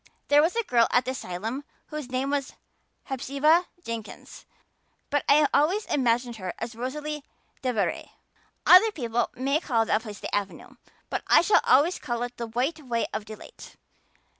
[0.29, 2.53] There was a girl at the asylum whose name was
[3.03, 4.47] Hepzibah Jenkins,
[5.11, 7.21] but I always imagined her as Rosalia
[7.61, 8.09] DeVere.
[8.65, 10.77] Other people may call that place the Avenue,
[11.11, 13.75] but I shall always call it the White Way of Delight.